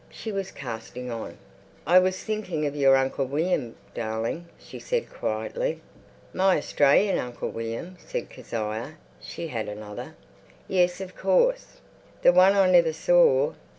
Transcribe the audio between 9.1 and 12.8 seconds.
She had another. "Yes, of course." "The one I